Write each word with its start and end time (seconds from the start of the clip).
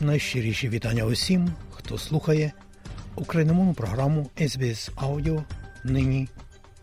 Найщиріші 0.00 0.68
вітання 0.68 1.04
усім, 1.04 1.50
хто 1.70 1.98
слухає 1.98 2.52
україномовну 3.14 3.74
програму 3.74 4.30
SBS 4.36 4.90
Audio 4.94 5.42
нині 5.84 6.28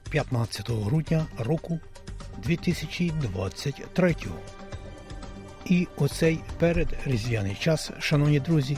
15 0.10 0.70
грудня 0.70 1.26
року 1.40 1.80
2023. 2.44 4.16
І 5.66 5.88
оцей 5.98 6.40
передріздвяний 6.60 7.56
час, 7.60 7.92
шановні 8.00 8.40
друзі, 8.40 8.78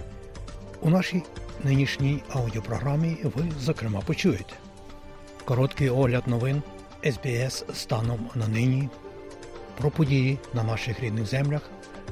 у 0.81 0.89
нашій 0.89 1.23
нинішній 1.63 2.23
аудіопрограмі 2.29 3.17
ви, 3.23 3.51
зокрема, 3.59 4.01
почуєте 4.01 4.53
короткий 5.45 5.89
огляд 5.89 6.27
новин 6.27 6.61
SBS 7.03 7.73
станом 7.73 8.29
на 8.35 8.47
нині, 8.47 8.89
про 9.77 9.91
події 9.91 10.37
на 10.53 10.63
наших 10.63 10.99
рідних 10.99 11.25
землях 11.25 11.69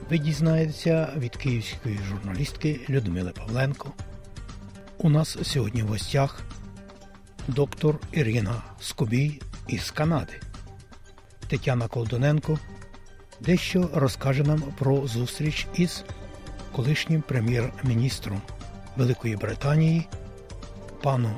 ви 0.10 0.18
дізнаєтеся 0.18 1.14
від 1.18 1.36
київської 1.36 2.00
журналістки 2.10 2.80
Людмили 2.90 3.32
Павленко. 3.32 3.92
У 4.98 5.10
нас 5.10 5.38
сьогодні 5.44 5.84
в 5.84 5.88
гостях 5.88 6.42
доктор 7.48 8.00
Ірина 8.12 8.64
Скобій 8.80 9.42
із 9.68 9.92
Канади. 9.92 10.34
Тетяна 11.48 11.88
Колдоненко 11.88 12.60
дещо 13.40 13.90
розкаже 13.94 14.44
нам 14.44 14.62
про 14.62 15.08
зустріч 15.08 15.68
із 15.76 16.04
колишнім 16.72 17.22
прем'єр-міністром 17.22 18.42
Великої 18.98 19.36
Британії 19.36 20.08
паном 21.04 21.36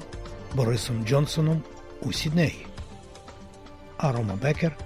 Борисом 0.55 1.05
Джонсоном 1.05 1.62
у 2.01 2.13
Сіднеї. 2.13 2.67
А 3.98 4.12
Рома 4.12 4.35
Бекер 4.41 4.77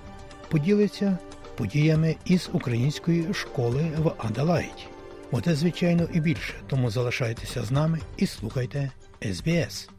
поділиться 0.49 1.17
подіями 1.58 2.16
із 2.26 2.50
української 2.54 3.34
школи 3.34 3.91
в 3.98 4.12
Аделаїді. 4.18 4.86
Буде, 5.32 5.55
звичайно, 5.55 6.08
і 6.14 6.20
більше, 6.20 6.54
тому 6.68 6.90
залишайтеся 6.90 7.64
з 7.64 7.72
нами 7.72 8.00
і 8.18 8.27
слухайте 8.27 8.91
СБС. 9.34 9.90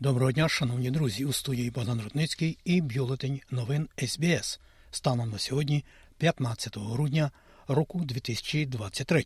Доброго 0.00 0.32
дня, 0.32 0.48
шановні 0.48 0.90
друзі, 0.90 1.24
у 1.24 1.32
студії 1.32 1.70
Богдан 1.70 2.00
Рудницький 2.00 2.58
і 2.64 2.80
бюлетень 2.80 3.40
новин 3.50 3.88
СБС 4.06 4.60
станом 4.90 5.30
на 5.30 5.38
сьогодні, 5.38 5.84
15 6.18 6.78
грудня 6.78 7.30
року 7.68 8.00
2023. 8.04 9.24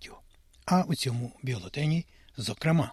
А 0.64 0.82
у 0.82 0.94
цьому 0.94 1.32
бюлетені, 1.42 2.06
зокрема, 2.36 2.92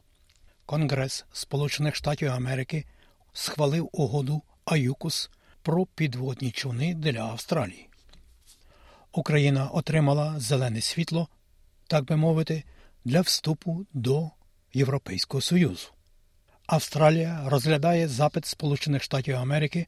Конгрес 0.65 1.25
Сполучених 1.33 1.95
Штатів 1.95 2.31
Америки 2.31 2.85
схвалив 3.33 3.89
угоду 3.91 4.41
АЮКУС 4.65 5.29
про 5.61 5.85
підводні 5.85 6.51
човни 6.51 6.93
для 6.93 7.21
Австралії. 7.21 7.89
Україна 9.11 9.67
отримала 9.67 10.39
зелене 10.39 10.81
світло, 10.81 11.27
так 11.87 12.05
би 12.05 12.15
мовити, 12.15 12.63
для 13.05 13.21
вступу 13.21 13.85
до 13.93 14.29
Європейського 14.73 15.41
Союзу. 15.41 15.87
Австралія 16.67 17.43
розглядає 17.45 18.07
запит 18.07 18.45
Сполучених 18.45 19.03
Штатів 19.03 19.35
Америки 19.35 19.85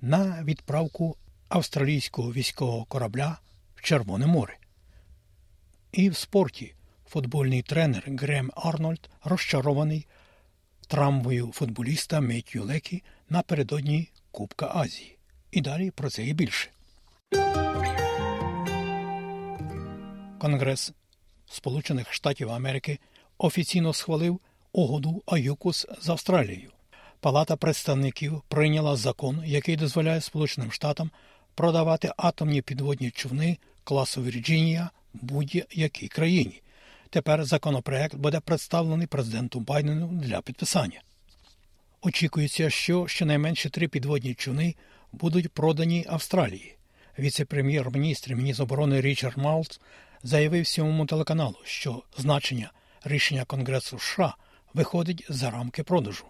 на 0.00 0.42
відправку 0.44 1.16
австралійського 1.48 2.32
військового 2.32 2.84
корабля 2.84 3.38
в 3.74 3.82
Червоне 3.82 4.26
море. 4.26 4.57
І 5.92 6.10
в 6.10 6.16
спорті 6.16 6.74
футбольний 7.06 7.62
тренер 7.62 8.02
Грем 8.06 8.52
Арнольд 8.56 9.10
розчарований 9.24 10.06
травмою 10.86 11.50
футболіста 11.54 12.20
Меттью 12.20 12.64
Лекі 12.64 13.02
напередодні 13.28 14.08
Кубка 14.30 14.72
Азії. 14.74 15.18
І 15.50 15.60
далі 15.60 15.90
про 15.90 16.10
це 16.10 16.24
і 16.24 16.32
більше. 16.32 16.70
Конгрес 20.38 20.92
Сполучених 21.46 22.12
Штатів 22.12 22.50
Америки 22.50 22.98
офіційно 23.38 23.92
схвалив 23.92 24.40
угоду 24.72 25.22
АЮКУС 25.26 25.86
з 26.00 26.08
Австралією. 26.08 26.70
Палата 27.20 27.56
представників 27.56 28.42
прийняла 28.48 28.96
закон, 28.96 29.42
який 29.44 29.76
дозволяє 29.76 30.20
Сполученим 30.20 30.72
Штатам 30.72 31.10
продавати 31.54 32.12
атомні 32.16 32.62
підводні 32.62 33.10
човни 33.10 33.58
класу 33.84 34.22
Вірджинія 34.22 34.90
будь-якій 35.12 36.08
країні. 36.08 36.62
Тепер 37.10 37.44
законопроект 37.44 38.14
буде 38.14 38.40
представлений 38.40 39.06
президенту 39.06 39.60
Байдену 39.60 40.08
для 40.08 40.40
підписання. 40.40 41.00
Очікується, 42.02 42.70
що 42.70 43.06
щонайменше 43.06 43.70
три 43.70 43.88
підводні 43.88 44.34
човни 44.34 44.74
будуть 45.12 45.52
продані 45.52 46.06
Австралії. 46.08 46.76
Віце-прем'єр-міністр 47.18 48.34
міністр 48.34 48.62
оборони 48.62 49.00
Річард 49.00 49.38
Малц 49.38 49.80
заявив 50.22 50.66
сьомому 50.66 51.06
телеканалу, 51.06 51.56
що 51.64 52.02
значення 52.16 52.72
рішення 53.04 53.44
Конгресу 53.44 53.98
США 53.98 54.34
виходить 54.74 55.26
за 55.28 55.50
рамки 55.50 55.82
продажу. 55.82 56.24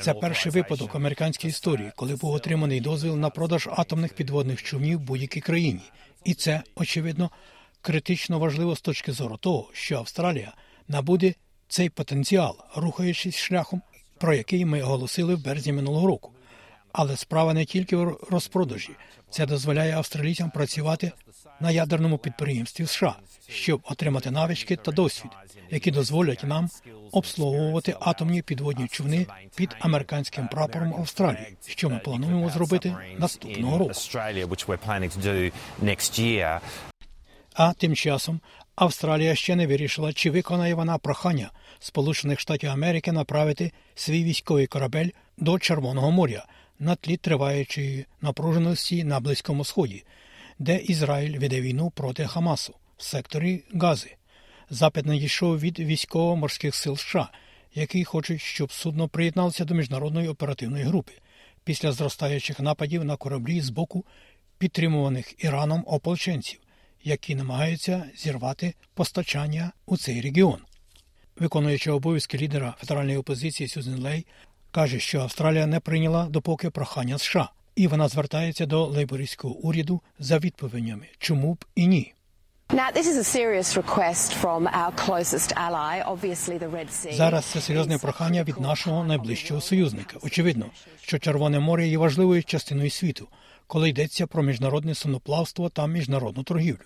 Це 0.00 0.14
перший 0.14 0.52
випадок 0.52 0.94
американській 0.94 1.48
історії, 1.48 1.92
коли 1.96 2.16
був 2.16 2.34
отриманий 2.34 2.80
дозвіл 2.80 3.16
на 3.16 3.30
продаж 3.30 3.68
атомних 3.76 4.14
підводних 4.14 4.62
човнів 4.62 5.00
будь-якій 5.00 5.40
країні, 5.40 5.80
і 6.24 6.34
це 6.34 6.62
очевидно 6.74 7.30
критично 7.80 8.38
важливо 8.38 8.76
з 8.76 8.80
точки 8.80 9.12
зору 9.12 9.36
того, 9.36 9.70
що 9.72 9.96
Австралія 9.96 10.52
набуде 10.88 11.34
цей 11.68 11.88
потенціал, 11.88 12.56
рухаючись 12.76 13.36
шляхом, 13.36 13.82
про 14.18 14.34
який 14.34 14.64
ми 14.64 14.82
оголосили 14.82 15.34
в 15.34 15.44
березні 15.44 15.72
минулого 15.72 16.06
року. 16.06 16.32
Але 16.92 17.16
справа 17.16 17.54
не 17.54 17.64
тільки 17.64 17.96
в 17.96 18.18
розпродажі, 18.30 18.90
це 19.30 19.46
дозволяє 19.46 19.96
австралійцям 19.96 20.50
працювати 20.50 21.12
на 21.62 21.70
ядерному 21.70 22.18
підприємстві 22.18 22.86
США, 22.86 23.16
щоб 23.48 23.80
отримати 23.84 24.30
навички 24.30 24.76
та 24.76 24.92
досвід, 24.92 25.30
які 25.70 25.90
дозволять 25.90 26.44
нам 26.44 26.68
обслуговувати 27.12 27.96
атомні 28.00 28.42
підводні 28.42 28.88
човни 28.88 29.26
під 29.54 29.76
американським 29.80 30.48
прапором 30.48 30.94
Австралії, 30.94 31.56
що 31.66 31.90
ми 31.90 31.98
плануємо 31.98 32.50
зробити 32.50 32.96
наступного 33.18 33.78
року. 33.78 33.92
А 37.54 37.72
тим 37.72 37.96
часом 37.96 38.40
Австралія 38.74 39.34
ще 39.34 39.56
не 39.56 39.66
вирішила, 39.66 40.12
чи 40.12 40.30
виконає 40.30 40.74
вона 40.74 40.98
прохання 40.98 41.50
Сполучених 41.78 42.40
Штатів 42.40 42.70
Америки 42.70 43.12
направити 43.12 43.72
свій 43.94 44.24
військовий 44.24 44.66
корабель 44.66 45.08
до 45.38 45.58
Червоного 45.58 46.10
моря 46.10 46.46
на 46.78 46.94
тлі 46.94 47.16
триваючої 47.16 48.06
напруженості 48.20 49.04
на 49.04 49.20
Близькому 49.20 49.64
Сході, 49.64 50.04
де 50.62 50.76
Ізраїль 50.76 51.38
веде 51.38 51.60
війну 51.60 51.90
проти 51.90 52.26
Хамасу 52.26 52.74
в 52.96 53.02
секторі 53.02 53.64
Гази. 53.74 54.16
Запит 54.70 55.06
надійшов 55.06 55.60
від 55.60 55.78
військово-морських 55.78 56.74
сил 56.74 56.96
США, 56.96 57.28
які 57.74 58.04
хочуть, 58.04 58.40
щоб 58.40 58.72
судно 58.72 59.08
приєдналося 59.08 59.64
до 59.64 59.74
міжнародної 59.74 60.28
оперативної 60.28 60.84
групи 60.84 61.12
після 61.64 61.92
зростаючих 61.92 62.60
нападів 62.60 63.04
на 63.04 63.16
кораблі 63.16 63.60
з 63.60 63.70
боку 63.70 64.04
підтримуваних 64.58 65.44
Іраном 65.44 65.84
ополченців, 65.86 66.60
які 67.04 67.34
намагаються 67.34 68.04
зірвати 68.16 68.74
постачання 68.94 69.72
у 69.86 69.96
цей 69.96 70.20
регіон. 70.20 70.58
Виконуючи 71.36 71.90
обов'язки 71.90 72.38
лідера 72.38 72.74
федеральної 72.78 73.16
опозиції 73.16 73.68
Сюзен 73.68 74.00
Лей, 74.00 74.26
каже, 74.70 75.00
що 75.00 75.20
Австралія 75.20 75.66
не 75.66 75.80
прийняла 75.80 76.26
допоки 76.26 76.70
прохання 76.70 77.18
США, 77.18 77.50
і 77.76 77.86
вона 77.86 78.08
звертається 78.08 78.66
до 78.66 78.86
лейбористського 78.86 79.54
уряду 79.54 80.00
за 80.18 80.38
відповідями, 80.38 81.06
чому 81.18 81.54
б 81.54 81.64
і 81.74 81.86
ні. 81.86 82.12
Зараз 87.12 87.44
це 87.44 87.60
серйозне 87.60 87.98
прохання 87.98 88.44
від 88.44 88.60
нашого 88.60 89.04
найближчого 89.04 89.60
союзника. 89.60 90.16
Очевидно, 90.22 90.66
що 91.00 91.18
Червоне 91.18 91.60
море 91.60 91.88
є 91.88 91.98
важливою 91.98 92.44
частиною 92.44 92.90
світу, 92.90 93.28
коли 93.66 93.88
йдеться 93.88 94.26
про 94.26 94.42
міжнародне 94.42 94.94
суноплавство 94.94 95.68
та 95.68 95.86
міжнародну 95.86 96.42
торгівлю. 96.42 96.84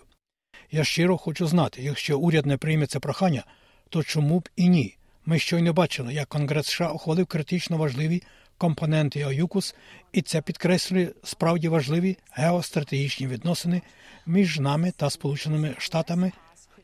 Я 0.71 0.85
щиро 0.85 1.19
хочу 1.19 1.47
знати, 1.47 1.83
якщо 1.83 2.19
уряд 2.19 2.47
не 2.47 2.57
прийме 2.57 2.87
це 2.87 2.99
прохання, 2.99 3.45
то 3.89 4.03
чому 4.03 4.39
б 4.41 4.49
і 4.57 4.69
ні? 4.69 4.97
Ми 5.27 5.39
щойно 5.39 5.73
бачили, 5.73 6.15
як 6.15 6.29
Конгрес 6.29 6.67
США 6.67 6.91
ухвалив 6.91 7.27
критично 7.27 7.77
важливі 7.77 8.23
компоненти 8.59 9.23
АЮКУС, 9.23 9.75
і 10.13 10.23
це 10.23 10.43
підкреслює 10.43 11.09
справді 11.25 11.69
важливі 11.69 12.17
геостратегічні 12.33 13.27
відносини 13.27 13.83
між 14.27 14.61
нами 14.61 14.93
та 14.97 15.11
Сполученими 15.11 15.75
Штатами 15.79 16.33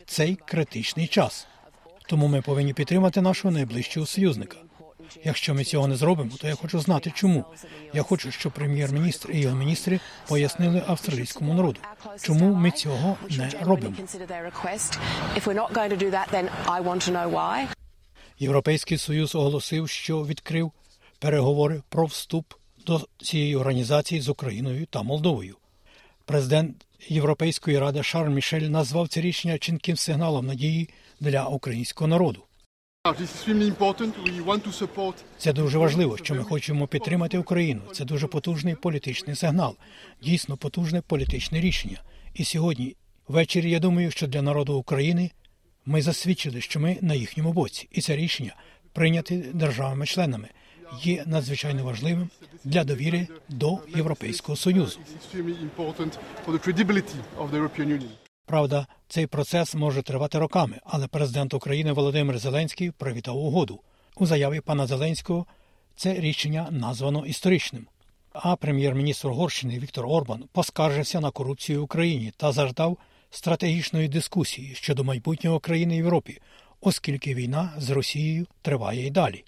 цей 0.06 0.36
критичний 0.36 1.06
час. 1.06 1.46
Тому 2.08 2.28
ми 2.28 2.42
повинні 2.42 2.74
підтримати 2.74 3.20
нашого 3.20 3.54
найближчого 3.54 4.06
союзника. 4.06 4.56
Якщо 5.24 5.54
ми 5.54 5.64
цього 5.64 5.88
не 5.88 5.96
зробимо, 5.96 6.30
то 6.40 6.48
я 6.48 6.54
хочу 6.54 6.80
знати, 6.80 7.12
чому. 7.14 7.44
Я 7.94 8.02
хочу, 8.02 8.30
щоб 8.30 8.52
прем'єр-міністр 8.52 9.30
і 9.32 9.40
його 9.40 9.56
міністри 9.56 10.00
пояснили 10.28 10.82
австралійському 10.86 11.54
народу, 11.54 11.80
чому 12.20 12.54
ми 12.54 12.70
цього 12.70 13.16
не 13.30 13.50
робимо. 13.60 13.96
Європейський 18.38 18.98
союз 18.98 19.34
оголосив, 19.34 19.88
що 19.88 20.24
відкрив 20.24 20.72
переговори 21.22 21.82
про 21.88 22.06
вступ 22.06 22.54
до 22.86 23.06
цієї 23.22 23.56
організації 23.56 24.20
з 24.20 24.28
Україною 24.28 24.86
та 24.86 25.02
Молдовою. 25.02 25.56
Президент 26.24 26.86
Європейської 27.08 27.78
ради 27.78 28.02
Шарль 28.02 28.30
Мішель 28.30 28.60
назвав 28.60 29.08
це 29.08 29.20
рішення 29.20 29.58
чинким 29.58 29.96
сигналом 29.96 30.46
надії 30.46 30.88
для 31.20 31.44
українського 31.44 32.08
народу. 32.08 32.42
Це 35.38 35.52
дуже 35.52 35.78
важливо, 35.78 36.16
що 36.16 36.34
ми 36.34 36.44
хочемо 36.44 36.86
підтримати 36.86 37.38
Україну. 37.38 37.80
Це 37.92 38.04
дуже 38.04 38.26
потужний 38.26 38.74
політичний 38.74 39.36
сигнал, 39.36 39.76
дійсно 40.22 40.56
потужне 40.56 41.00
політичне 41.00 41.60
рішення. 41.60 42.02
І 42.34 42.44
сьогодні 42.44 42.96
ввечері 43.28 43.70
я 43.70 43.78
думаю, 43.78 44.10
що 44.10 44.26
для 44.26 44.42
народу 44.42 44.74
України 44.74 45.30
ми 45.86 46.02
засвідчили, 46.02 46.60
що 46.60 46.80
ми 46.80 46.98
на 47.00 47.14
їхньому 47.14 47.52
боці, 47.52 47.88
і 47.92 48.00
це 48.00 48.16
рішення 48.16 48.54
прийняте 48.92 49.36
державами-членами 49.36 50.48
є 51.02 51.24
надзвичайно 51.26 51.84
важливим 51.84 52.30
для 52.64 52.84
довіри 52.84 53.26
до 53.48 53.78
Європейського 53.96 54.56
союзу. 54.56 54.98
Правда, 58.46 58.86
цей 59.08 59.26
процес 59.26 59.74
може 59.74 60.02
тривати 60.02 60.38
роками, 60.38 60.80
але 60.84 61.06
президент 61.06 61.54
України 61.54 61.92
Володимир 61.92 62.38
Зеленський 62.38 62.90
привітав 62.90 63.36
угоду. 63.36 63.80
У 64.16 64.26
заяві 64.26 64.60
пана 64.60 64.86
Зеленського 64.86 65.46
це 65.96 66.14
рішення 66.14 66.68
названо 66.70 67.26
історичним. 67.26 67.86
А 68.32 68.56
прем'єр-міністр 68.56 69.28
Угорщини 69.28 69.78
Віктор 69.78 70.06
Орбан 70.06 70.44
поскаржився 70.52 71.20
на 71.20 71.30
корупцію 71.30 71.80
в 71.80 71.84
Україні 71.84 72.32
та 72.36 72.52
заждав 72.52 72.98
стратегічної 73.30 74.08
дискусії 74.08 74.74
щодо 74.74 75.04
майбутнього 75.04 75.60
країни 75.60 75.96
Європі, 75.96 76.40
оскільки 76.80 77.34
війна 77.34 77.72
з 77.78 77.90
Росією 77.90 78.46
триває 78.62 79.06
й 79.06 79.10
далі. 79.10 79.44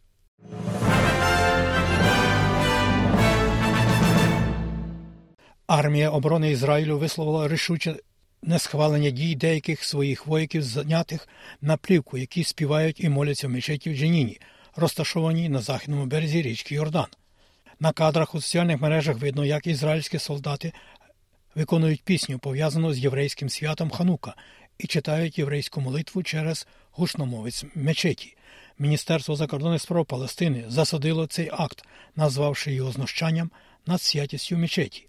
Армія 5.67 6.11
оборони 6.11 6.51
Ізраїлю 6.51 6.99
висловила 6.99 7.49
рішуче 7.49 7.97
несхвалення 8.43 9.11
дій 9.11 9.35
деяких 9.35 9.85
своїх 9.85 10.27
вояків, 10.27 10.63
зайнятих 10.63 11.29
на 11.61 11.77
плівку, 11.77 12.19
які 12.19 12.45
співають 12.45 13.01
і 13.01 13.09
моляться 13.09 13.49
в 13.49 13.51
мечеті 13.51 13.91
в 13.91 13.97
Дженіні, 13.97 14.41
розташованій 14.77 15.49
на 15.49 15.61
західному 15.61 16.07
березі 16.07 16.43
річки 16.43 16.75
Йордан. 16.75 17.07
На 17.81 17.93
кадрах 17.93 18.35
у 18.35 18.41
соціальних 18.41 18.81
мережах 18.81 19.19
видно, 19.19 19.45
як 19.45 19.67
ізраїльські 19.67 20.19
солдати 20.19 20.73
виконують 21.55 22.03
пісню, 22.03 22.39
пов'язану 22.39 22.95
з 22.95 22.99
єврейським 22.99 23.49
святом 23.49 23.91
Ханука, 23.91 24.35
і 24.79 24.87
читають 24.87 25.39
єврейську 25.39 25.81
молитву 25.81 26.23
через 26.23 26.67
гучномовець 26.93 27.65
мечеті. 27.75 28.37
Міністерство 28.79 29.37
закордонних 29.37 29.83
справ 29.83 30.07
Палестини 30.07 30.65
засудило 30.69 31.27
цей 31.27 31.51
акт, 31.53 31.85
назвавши 32.17 32.73
його 32.73 32.93
знущанням 32.93 33.51
над 33.87 34.03
святістю 34.03 34.57
мечеті. 34.57 35.07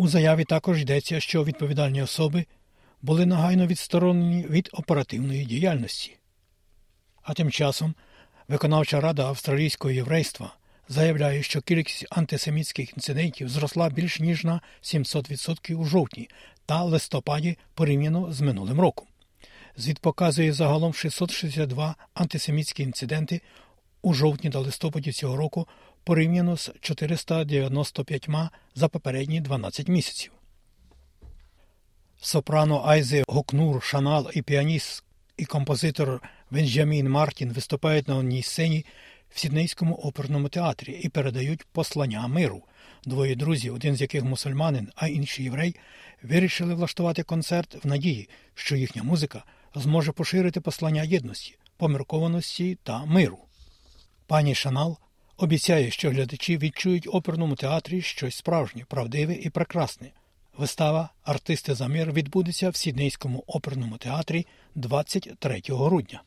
У 0.00 0.08
заяві 0.08 0.44
також 0.44 0.80
йдеться, 0.80 1.20
що 1.20 1.44
відповідальні 1.44 2.02
особи 2.02 2.44
були 3.02 3.26
нагайно 3.26 3.66
відсторонені 3.66 4.46
від 4.50 4.70
оперативної 4.72 5.44
діяльності. 5.44 6.16
А 7.22 7.34
тим 7.34 7.50
часом 7.50 7.94
виконавча 8.48 9.00
рада 9.00 9.26
австралійського 9.26 9.92
єврейства 9.92 10.54
заявляє, 10.88 11.42
що 11.42 11.60
кількість 11.60 12.06
антисемітських 12.10 12.92
інцидентів 12.92 13.48
зросла 13.48 13.90
більш 13.90 14.20
ніж 14.20 14.44
на 14.44 14.60
700% 14.82 15.74
у 15.74 15.84
жовтні 15.84 16.28
та 16.66 16.82
листопаді 16.82 17.58
порівняно 17.74 18.32
з 18.32 18.40
минулим 18.40 18.80
роком. 18.80 19.06
Звіт 19.76 19.98
показує 19.98 20.52
загалом 20.52 20.94
662 20.94 21.94
антисемітські 22.14 22.82
інциденти 22.82 23.40
у 24.02 24.14
жовтні 24.14 24.50
та 24.50 24.58
листопаді 24.58 25.12
цього 25.12 25.36
року 25.36 25.68
порівняно 26.04 26.56
з 26.56 26.70
495 26.80 28.28
за 28.74 28.88
попередні 28.88 29.40
12 29.40 29.88
місяців. 29.88 30.32
Сопрано 32.20 32.82
Айзе 32.84 33.24
Гокнур, 33.28 33.82
Шанал 33.82 34.30
і 34.34 34.42
піаніст 34.42 35.04
і 35.36 35.44
композитор 35.44 36.22
Бенджамін 36.50 37.08
Мартін 37.08 37.52
виступають 37.52 38.08
на 38.08 38.16
одній 38.16 38.42
сцені 38.42 38.86
в 39.30 39.38
Сіднейському 39.38 39.94
оперному 39.94 40.48
театрі 40.48 40.92
і 40.92 41.08
передають 41.08 41.64
послання 41.64 42.28
миру. 42.28 42.62
Двоє 43.04 43.34
друзів, 43.34 43.74
один 43.74 43.96
з 43.96 44.00
яких 44.00 44.24
мусульманин, 44.24 44.88
а 44.96 45.08
інший 45.08 45.44
єврей, 45.44 45.76
вирішили 46.22 46.74
влаштувати 46.74 47.22
концерт 47.22 47.84
в 47.84 47.88
надії, 47.88 48.28
що 48.54 48.76
їхня 48.76 49.02
музика 49.02 49.44
зможе 49.74 50.12
поширити 50.12 50.60
послання 50.60 51.02
єдності, 51.02 51.58
поміркованості 51.76 52.78
та 52.82 53.04
миру. 53.04 53.38
Пані 54.26 54.54
Шанал 54.54 54.98
обіцяє, 55.40 55.90
що 55.90 56.10
глядачі 56.10 56.58
відчують 56.58 57.06
в 57.06 57.16
оперному 57.16 57.54
театрі 57.54 58.02
щось 58.02 58.36
справжнє, 58.36 58.84
правдиве 58.88 59.34
і 59.34 59.50
прекрасне. 59.50 60.10
Вистава 60.58 61.10
Артисти 61.22 61.74
за 61.74 61.88
мир 61.88 62.12
відбудеться 62.12 62.70
в 62.70 62.76
Сіднейському 62.76 63.44
оперному 63.46 63.96
театрі 63.96 64.46
23 64.74 65.62
грудня. 65.68 66.22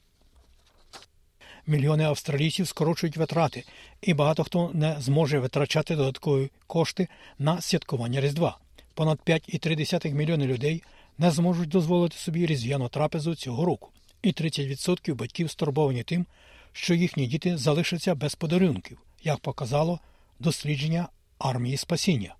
Мільйони 1.67 2.03
австралійців 2.03 2.67
скорочують 2.67 3.17
витрати, 3.17 3.63
і 4.01 4.13
багато 4.13 4.43
хто 4.43 4.71
не 4.73 4.95
зможе 4.99 5.39
витрачати 5.39 5.95
додаткові 5.95 6.49
кошти 6.67 7.07
на 7.39 7.61
святкування 7.61 8.21
Різдва. 8.21 8.57
Понад 8.93 9.19
5,3 9.25 10.13
мільйони 10.13 10.45
людей 10.47 10.83
не 11.17 11.31
зможуть 11.31 11.69
дозволити 11.69 12.17
собі 12.17 12.45
різдвяну 12.45 12.89
трапезу 12.89 13.35
цього 13.35 13.65
року, 13.65 13.89
і 14.21 14.31
30% 14.31 15.13
батьків 15.15 15.51
стурбовані 15.51 16.03
тим, 16.03 16.25
що 16.73 16.93
їхні 16.93 17.27
діти 17.27 17.57
залишаться 17.57 18.15
без 18.15 18.35
подарунків, 18.35 19.01
як 19.23 19.39
показало 19.39 19.99
дослідження 20.39 21.07
армії 21.39 21.77
спасіння, 21.77 22.35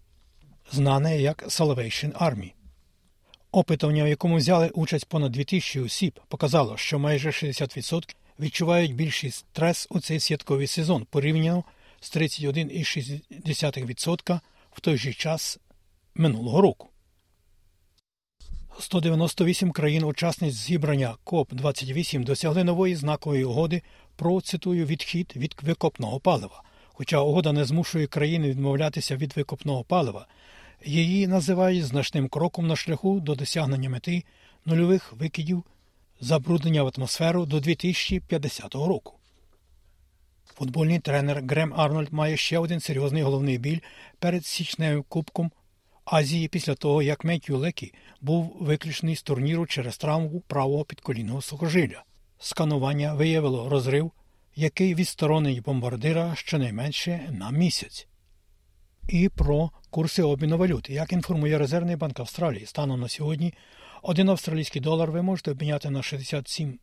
знане 0.72 1.22
як 1.22 1.44
Salvation 1.44 2.12
Army. 2.12 2.52
Опитування, 3.52 4.04
в 4.04 4.08
якому 4.08 4.36
взяли 4.36 4.70
участь 4.70 5.06
понад 5.06 5.32
2000 5.32 5.80
осіб, 5.80 6.20
показало, 6.28 6.78
що 6.78 7.00
майже 7.00 7.30
60% 7.30 8.16
відчувають 8.40 8.96
більший 8.96 9.32
стрес 9.32 9.88
у 9.90 10.00
цей 10.00 10.20
святковий 10.20 10.68
сезон 10.68 11.06
порівняно 11.10 11.64
з 12.00 12.16
31,6% 12.16 14.40
в 14.72 14.82
той 14.82 14.98
же 14.98 15.14
час 15.14 15.60
минулого 16.16 16.62
року. 16.62 16.90
198 18.80 19.72
країн-учасниць 19.72 20.54
зібрання 20.54 21.16
КОП 21.24 21.54
28 21.54 22.24
досягли 22.24 22.64
нової 22.64 22.96
знакової 22.96 23.44
угоди 23.44 23.82
про 24.16 24.42
цитую 24.42 24.86
відхід 24.86 25.34
від 25.36 25.56
викопного 25.62 26.20
палива. 26.20 26.64
Хоча 26.88 27.20
угода 27.20 27.52
не 27.52 27.66
змушує 27.66 28.08
країни 28.08 28.50
відмовлятися 28.50 29.16
від 29.16 29.38
викопного 29.38 29.84
палива, 29.84 30.28
її 30.86 31.28
називають 31.28 31.86
значним 31.86 32.28
кроком 32.28 32.68
на 32.68 32.76
шляху 32.76 33.20
до 33.20 33.36
досягнення 33.36 33.90
мети 33.90 34.24
нульових 34.66 35.14
викидів 35.14 35.64
забруднення 36.22 36.84
в 36.84 36.92
атмосферу 36.98 37.46
до 37.46 37.60
2050 37.60 38.76
року. 38.76 39.14
Футбольний 40.46 41.00
тренер 41.00 41.44
Грем 41.48 41.74
Арнольд 41.78 42.14
має 42.14 42.38
ще 42.38 42.60
один 42.60 42.80
серйозний 42.80 43.24
головний 43.24 43.58
біль 43.58 43.80
перед 44.20 44.46
січневим 44.46 45.04
кубком 45.04 45.52
Азії 46.06 46.48
після 46.48 46.76
того, 46.76 47.02
як 47.02 47.24
Меттю 47.24 47.58
Лекі 47.58 47.94
був 48.22 48.58
виключений 48.60 49.16
з 49.16 49.24
турніру 49.24 49.66
через 49.66 49.98
травму 49.98 50.40
правого 50.48 50.84
підколінного 50.84 51.42
сухожилля. 51.42 52.04
Сканування 52.40 53.14
виявило 53.14 53.70
розрив, 53.70 54.12
який 54.56 54.96
відсторонить 54.96 55.64
бомбардира 55.64 56.36
щонайменше 56.36 57.30
на 57.32 57.52
місяць. 57.52 58.08
І 59.08 59.30
про 59.30 59.72
курси 59.90 60.24
обміну 60.24 60.58
валюти. 60.58 60.94
Як 60.94 61.14
інформує 61.14 61.58
Резервний 61.58 61.96
банк 61.96 62.20
Австралії, 62.20 62.66
станом 62.66 63.02
на 63.02 63.08
сьогодні 63.08 63.54
один 64.02 64.30
австралійський 64.30 64.82
долар 64.82 65.12
ви 65.12 65.22
можете 65.22 65.52
обміняти 65.52 65.90
на 65.90 66.04
67 66.04 66.80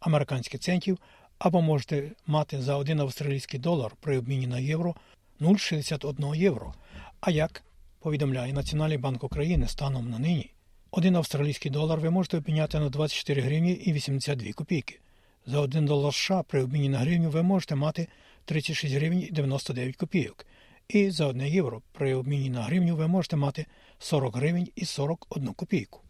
американських 0.00 0.60
центів, 0.60 0.98
або 1.38 1.62
можете 1.62 2.10
мати 2.26 2.62
за 2.62 2.76
один 2.76 3.00
австралійський 3.00 3.60
долар 3.60 3.92
при 4.00 4.18
обміні 4.18 4.46
на 4.46 4.58
євро 4.58 4.94
0,61 5.40 6.34
євро. 6.34 6.74
А 7.20 7.30
як 7.30 7.62
повідомляє 8.00 8.52
Національний 8.52 8.98
банк 8.98 9.24
України 9.24 9.68
станом 9.68 10.10
на 10.10 10.18
нині, 10.18 10.50
один 10.90 11.16
австралійський 11.16 11.70
долар 11.70 12.00
ви 12.00 12.10
можете 12.10 12.36
обміняти 12.36 12.78
на 12.78 12.88
24 12.88 13.42
гривні 13.42 13.72
і 13.72 13.92
82 13.92 14.52
копійки. 14.52 15.00
За 15.46 15.60
1 15.60 15.86
долар 15.86 16.14
США 16.14 16.42
при 16.42 16.62
обміні 16.62 16.88
на 16.88 16.98
гривню 16.98 17.30
ви 17.30 17.42
можете 17.42 17.74
мати 17.74 18.08
36 18.44 18.94
гривень 18.94 19.22
і 19.22 19.30
99 19.30 19.96
копійок. 19.96 20.46
І 20.88 21.10
за 21.10 21.26
1 21.26 21.46
євро 21.46 21.82
при 21.92 22.14
обміні 22.14 22.50
на 22.50 22.62
гривню 22.62 22.96
ви 22.96 23.06
можете 23.06 23.36
мати 23.36 23.66
40 23.98 24.36
гривень 24.36 24.68
і 24.76 24.84
41 24.84 25.52
копійку. 25.52 26.00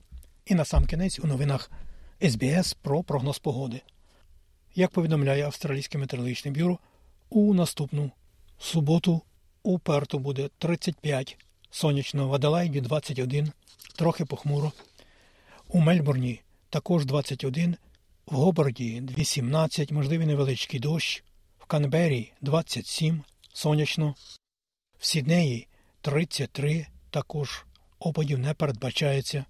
І 0.46 0.54
на 0.54 0.64
сам 0.64 0.86
кінець 0.86 1.18
у 1.18 1.26
новинах 1.26 1.70
СБС 2.28 2.74
про 2.74 3.02
прогноз 3.02 3.38
погоди. 3.38 3.82
Як 4.74 4.90
повідомляє 4.90 5.44
Австралійське 5.44 5.98
метеорологічне 5.98 6.50
бюро, 6.50 6.78
У 7.30 7.54
наступну 7.54 8.10
суботу 8.58 9.22
у 9.62 9.78
Перту 9.78 10.18
буде 10.18 10.48
35, 10.58 11.36
сонячно 11.70 12.28
в 12.28 12.34
Аделаїді 12.34 12.80
21, 12.80 13.52
трохи 13.96 14.24
похмуро. 14.24 14.72
У 15.68 15.80
Мельбурні 15.80 16.40
також 16.70 17.04
21, 17.04 17.76
в 18.26 18.34
Гобарді 18.34 19.02
18, 19.18 19.92
можливий 19.92 20.26
невеличкий 20.26 20.80
дощ, 20.80 21.24
в 21.58 21.64
Канбері 21.64 22.32
27, 22.40 23.22
сонячно, 23.52 24.14
в 24.98 25.06
Сіднеї 25.06 25.68
33, 26.00 26.86
також 27.10 27.64
опадів 27.98 28.38
не 28.38 28.54
передбачається, 28.54 29.44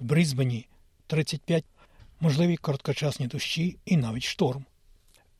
в 0.00 0.04
Брізбені 0.04 0.66
35, 1.06 1.64
можливі 2.20 2.56
короткочасні 2.56 3.26
дощі 3.26 3.78
і 3.84 3.96
навіть 3.96 4.22
шторм. 4.22 4.64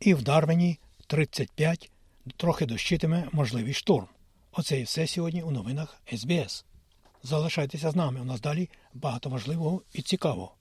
І 0.00 0.14
в 0.14 0.22
Дарвені 0.22 0.78
35, 1.06 1.90
трохи 2.36 2.66
дощитиме 2.66 3.28
можливий 3.32 3.74
шторм. 3.74 4.06
Оце 4.52 4.80
і 4.80 4.82
все 4.82 5.06
сьогодні 5.06 5.42
у 5.42 5.50
новинах 5.50 6.02
СБС. 6.16 6.64
Залишайтеся 7.22 7.90
з 7.90 7.96
нами. 7.96 8.20
У 8.20 8.24
нас 8.24 8.40
далі 8.40 8.68
багато 8.94 9.30
важливого 9.30 9.82
і 9.92 10.02
цікавого. 10.02 10.54